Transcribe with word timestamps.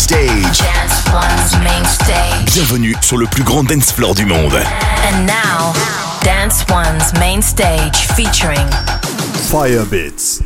stage. 0.00 0.58
Dance 0.58 1.04
One's 1.12 1.52
main 1.62 1.84
stage. 1.84 2.54
Bienvenue 2.54 2.96
sur 3.02 3.18
le 3.18 3.26
plus 3.26 3.42
grand 3.42 3.64
dance 3.64 3.92
floor 3.92 4.14
du 4.14 4.24
monde. 4.24 4.54
And 4.54 5.26
now, 5.26 5.74
Dance 6.22 6.64
One's 6.70 7.12
main 7.20 7.42
stage 7.42 8.06
featuring 8.16 8.66
Firebeats. 9.50 10.40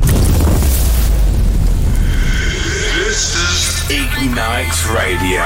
This 2.97 3.35
is 3.35 3.89
Ignite 3.89 4.75
Radio. 4.93 5.41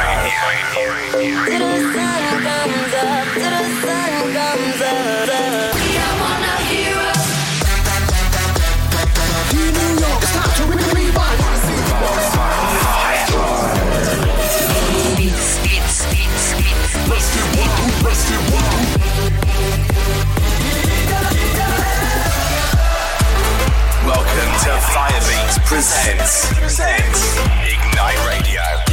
Presents, 25.69 26.51
presents 26.57 27.37
Ignite 27.61 28.17
Radio. 28.25 28.88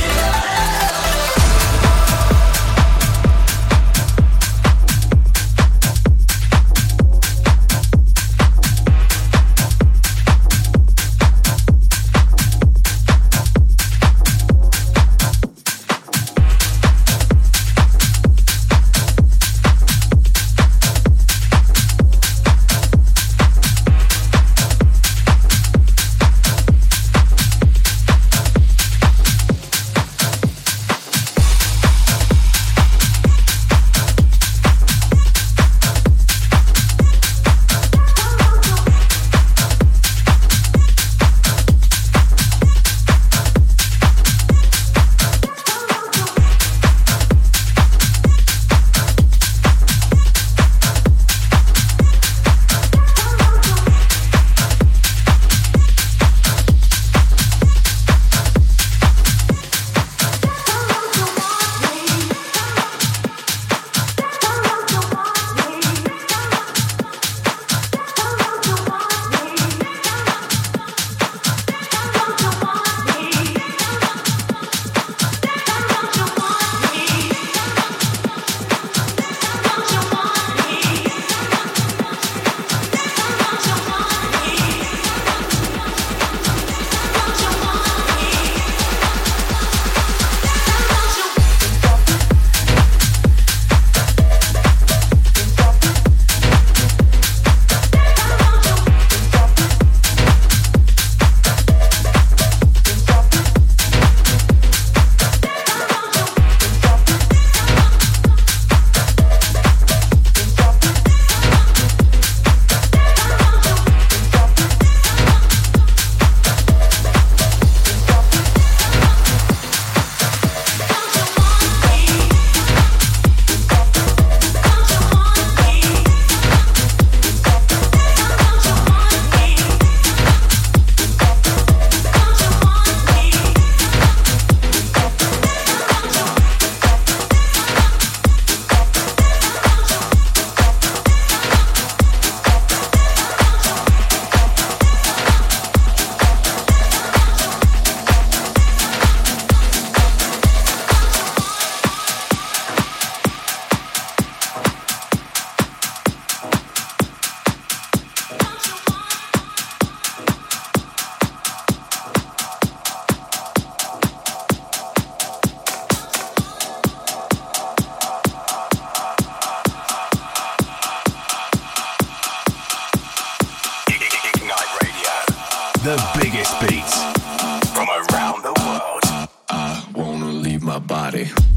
My 180.76 180.87
body. 180.87 181.56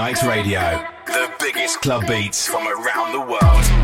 Radio. 0.00 0.82
The 1.04 1.30
biggest 1.38 1.82
club 1.82 2.06
beats 2.06 2.46
from 2.46 2.66
around 2.66 3.12
the 3.12 3.20
world. 3.20 3.79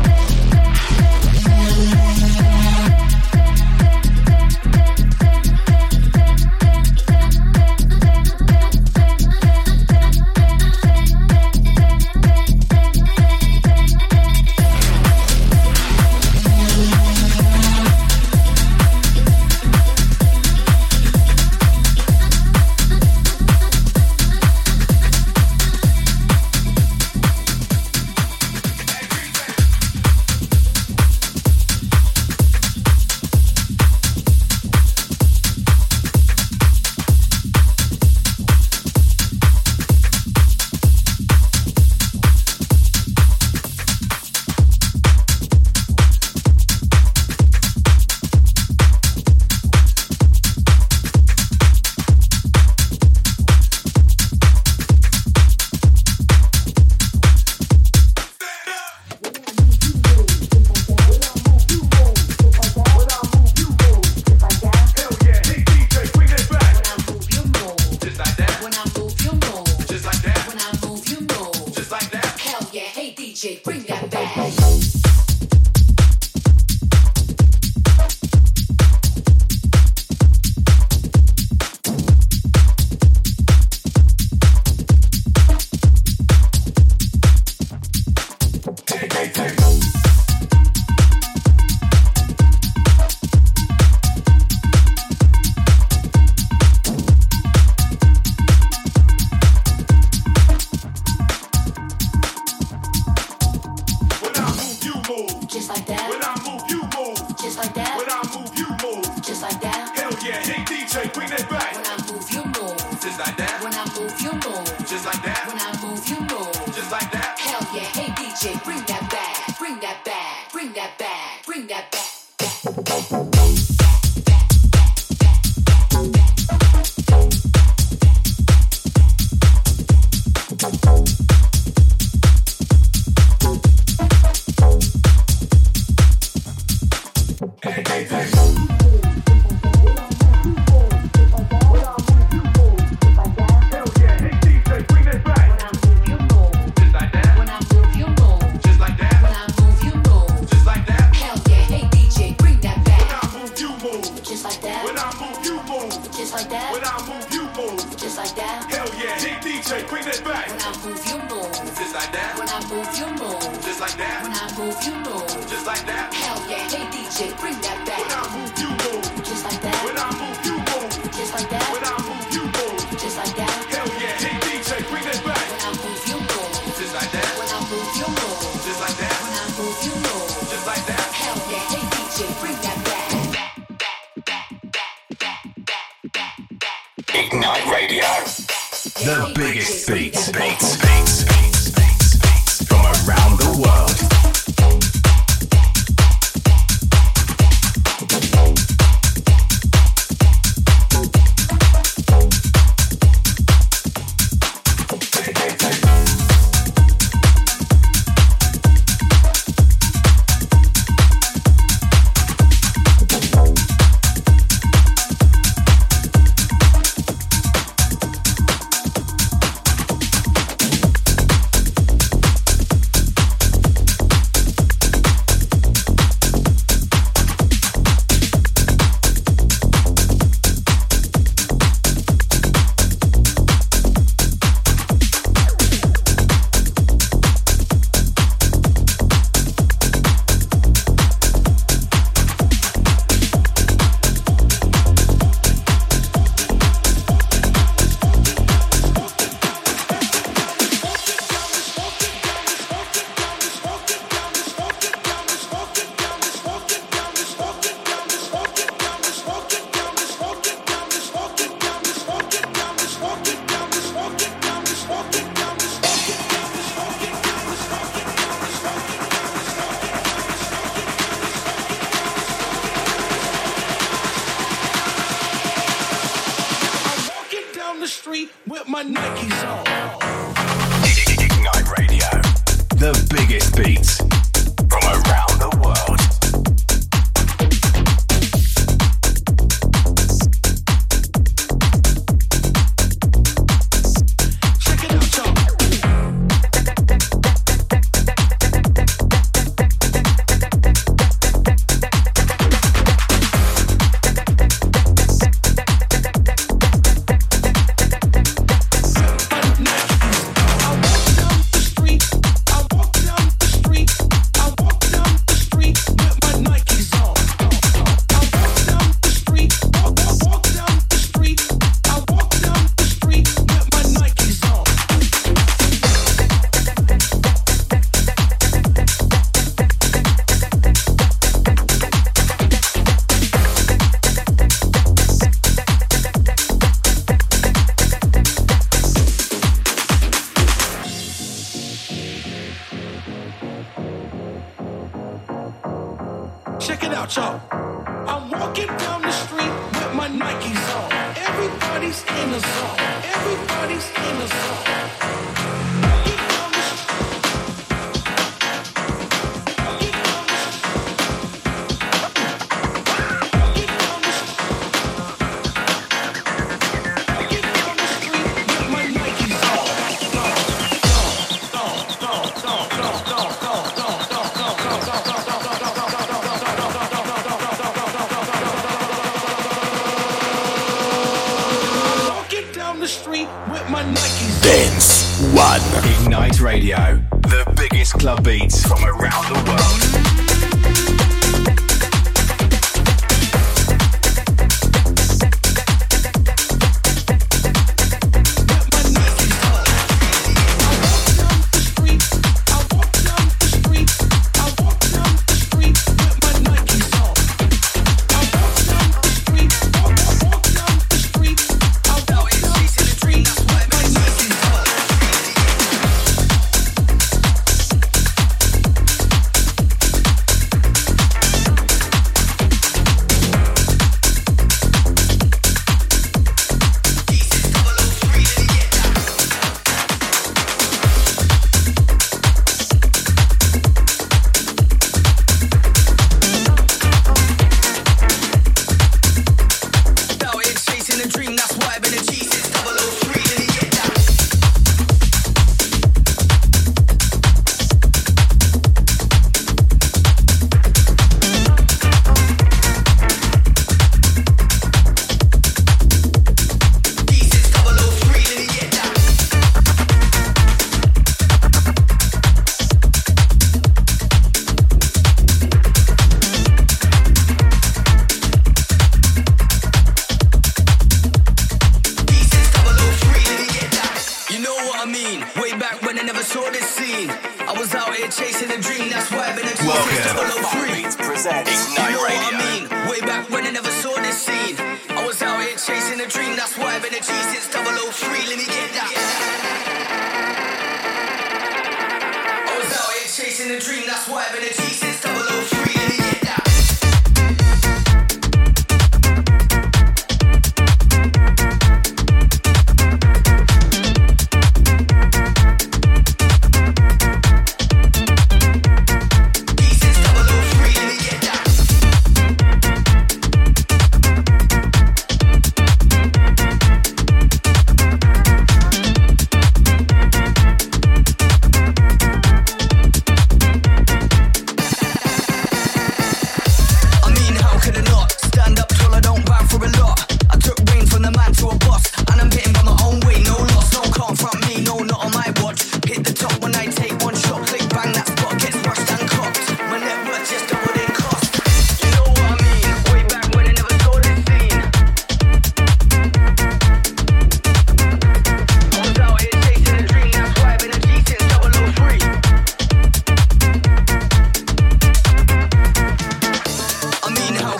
Double 442.29 443.03
O. 443.03 443.06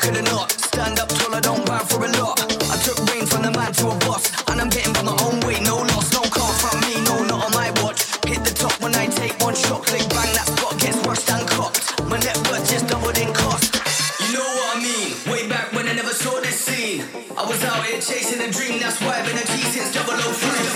could 0.08 0.16
have 0.16 0.32
not. 0.32 0.52
Stand 0.52 1.00
up 1.00 1.10
tall, 1.10 1.36
I 1.36 1.42
don't 1.42 1.66
bow 1.66 1.84
for 1.84 2.00
a 2.00 2.12
lot. 2.20 2.40
I 2.72 2.78
took 2.86 2.98
rain 3.12 3.26
from 3.26 3.42
the 3.44 3.52
man 3.52 3.72
to 3.74 3.92
a 3.92 3.96
boss, 4.08 4.24
and 4.48 4.62
I'm 4.62 4.70
getting 4.70 4.94
by 4.94 5.04
my 5.04 5.18
own 5.28 5.40
way. 5.44 5.60
No 5.68 5.84
loss, 5.92 6.14
no 6.14 6.22
car 6.32 6.54
from 6.64 6.80
me, 6.88 6.96
no, 7.04 7.16
not 7.28 7.44
on 7.48 7.52
my 7.52 7.70
watch. 7.84 8.08
Hit 8.24 8.42
the 8.48 8.54
top 8.56 8.80
when 8.80 8.96
I 8.96 9.08
take 9.08 9.36
one 9.44 9.56
shot, 9.56 9.84
click 9.84 10.08
bang, 10.16 10.32
that 10.38 10.48
spot 10.48 10.80
gets 10.80 10.98
rushed 11.06 11.30
and 11.30 11.46
copped. 11.50 11.80
My 12.08 12.18
net 12.20 12.38
worth 12.48 12.64
just 12.72 12.88
doubled 12.88 13.18
in 13.18 13.34
cost. 13.34 13.76
You 14.24 14.40
know 14.40 14.48
what 14.48 14.78
I 14.78 14.80
mean? 14.80 15.12
Way 15.28 15.44
back 15.50 15.74
when 15.74 15.88
I 15.88 15.94
never 15.94 16.16
saw 16.16 16.40
this 16.40 16.56
scene, 16.56 17.04
I 17.36 17.44
was 17.44 17.62
out 17.66 17.84
here 17.84 18.00
chasing 18.00 18.40
a 18.40 18.50
dream. 18.50 18.80
That's 18.80 19.02
why 19.02 19.20
I've 19.20 19.28
been 19.28 19.36
a 19.36 19.46
G 19.52 19.60
since 19.76 19.92
003. 19.92 20.67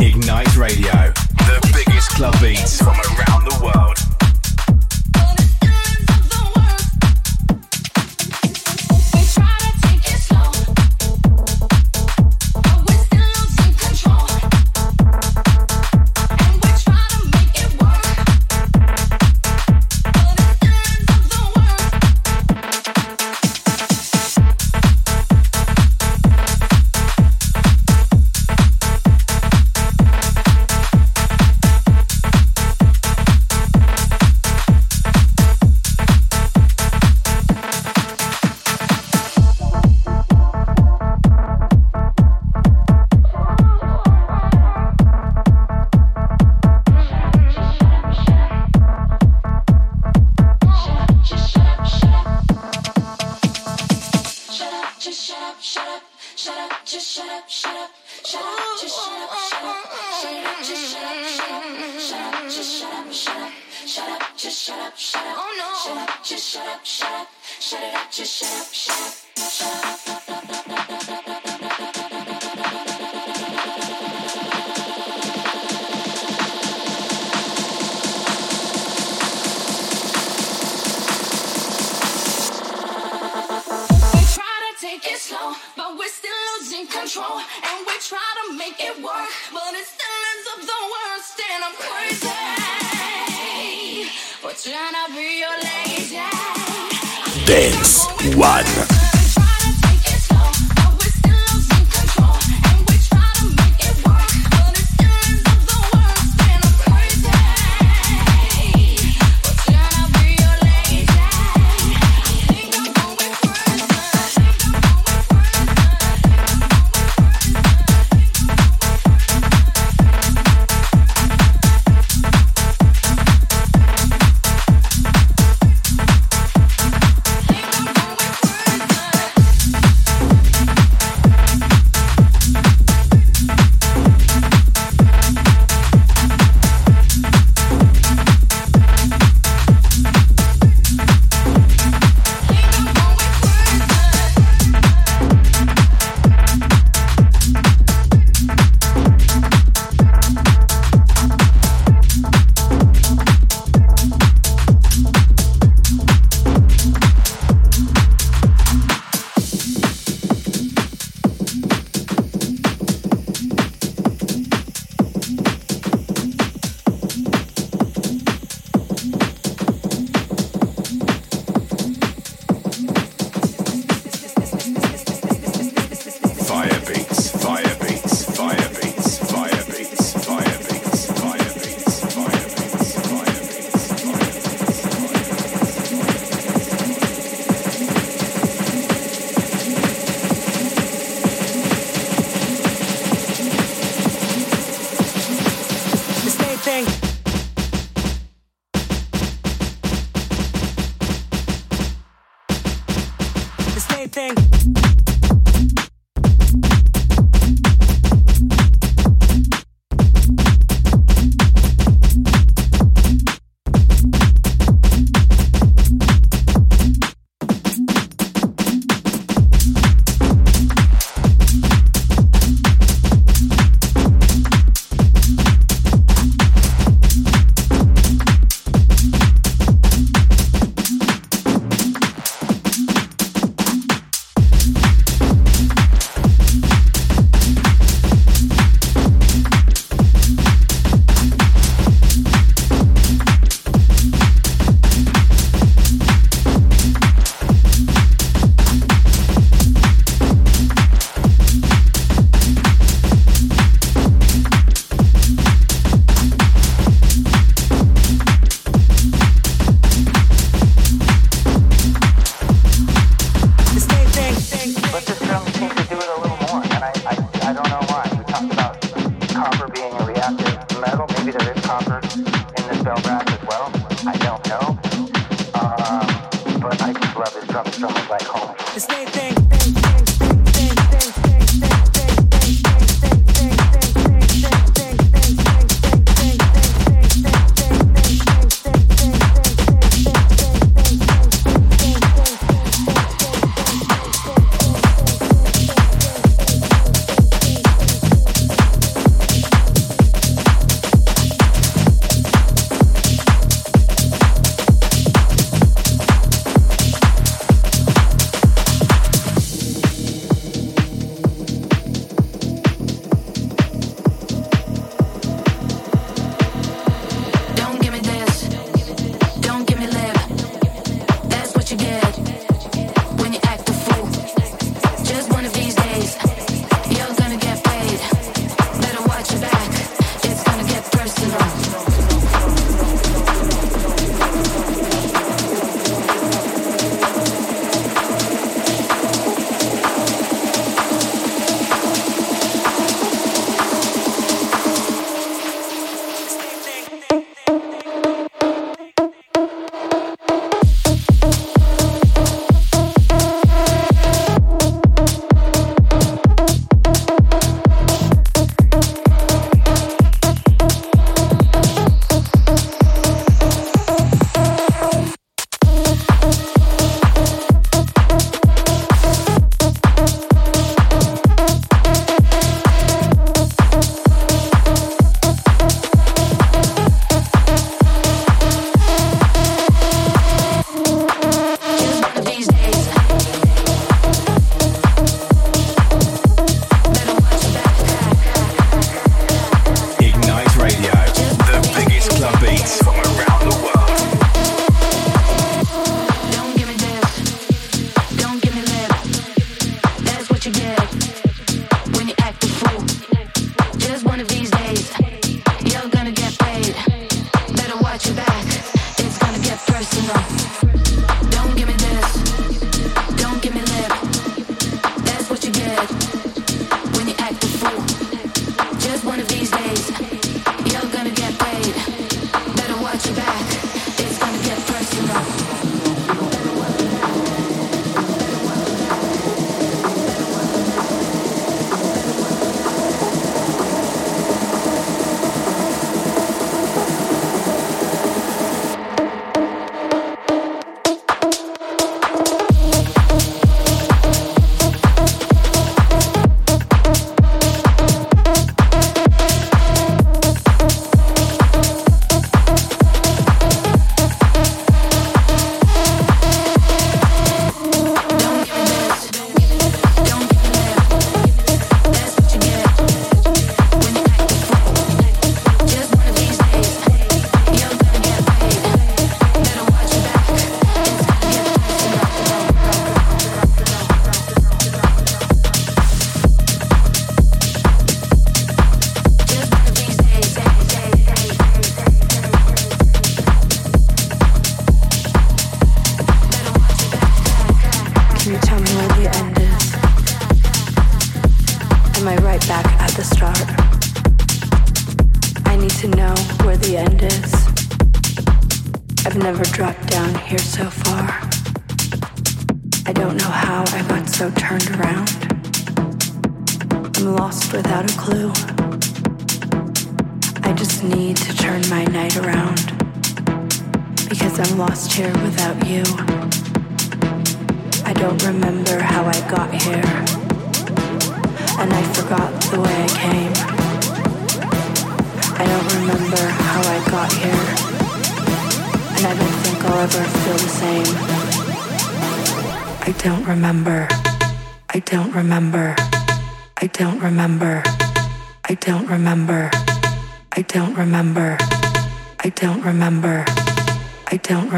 Ignite 0.00 0.56
Radio, 0.56 1.12
the 1.46 1.70
biggest 1.72 2.10
club 2.10 2.34
beats 2.40 2.78
from 2.78 2.96
around. 2.98 3.37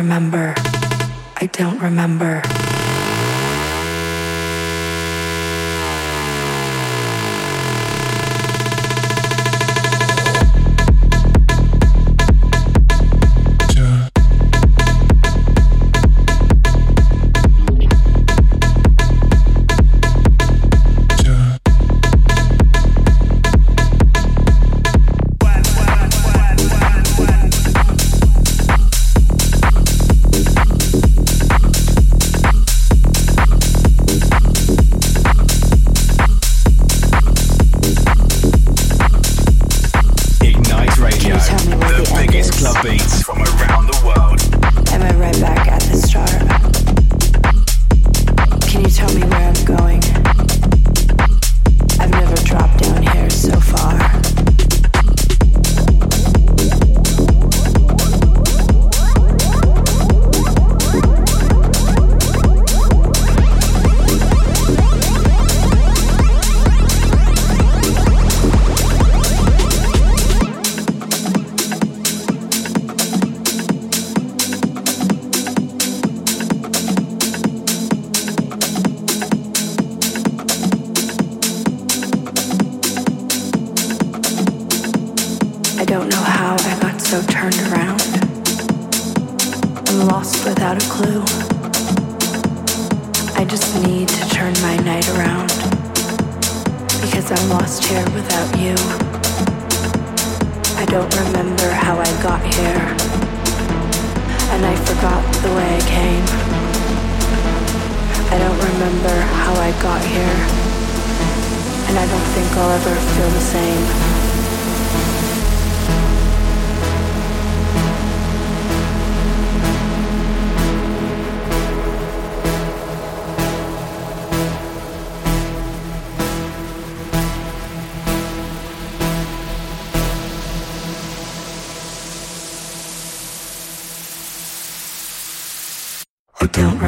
remember. 0.00 0.39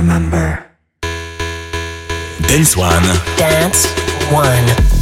Remember. 0.02 0.66
Dance 2.48 2.76
One. 2.76 3.04
Dance 3.38 3.86
One. 4.32 5.01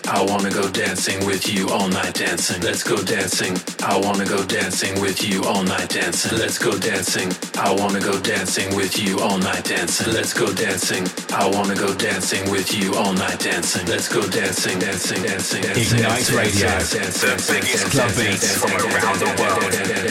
I 0.11 0.21
wanna 0.25 0.51
go 0.51 0.67
dancing 0.69 1.25
with 1.25 1.47
you 1.47 1.69
all 1.69 1.87
night 1.87 2.15
dancing. 2.15 2.61
Let's 2.61 2.83
go 2.83 2.97
dancing. 2.97 3.55
I 3.81 3.95
wanna 3.97 4.25
go 4.25 4.43
dancing 4.43 4.99
with 4.99 5.23
you 5.23 5.41
all 5.45 5.63
night 5.63 5.87
dancing. 5.87 6.37
Let's 6.37 6.59
go 6.59 6.77
dancing. 6.77 7.31
I 7.55 7.71
wanna 7.71 8.01
go 8.01 8.19
dancing 8.19 8.75
with 8.75 8.99
you 8.99 9.19
all 9.21 9.37
night 9.37 9.63
dancing. 9.63 10.11
Let's 10.11 10.33
go 10.33 10.51
dancing. 10.51 11.07
I 11.31 11.47
wanna 11.47 11.75
go 11.75 11.95
dancing 11.95 12.43
with 12.51 12.75
you 12.75 12.93
all 12.95 13.13
night 13.13 13.39
dancing. 13.39 13.87
Let's 13.87 14.09
go 14.09 14.21
dancing, 14.27 14.79
dancing, 14.79 15.23
dancing, 15.23 15.61
dancing. 15.61 15.99
Ignite 15.99 16.29
Radio, 16.33 16.67
the 16.67 17.39
biggest 17.47 17.85
club 17.91 18.11
beats 18.17 18.51
from 18.57 18.71
around 18.71 19.17
the 19.17 19.31
world. 19.39 20.10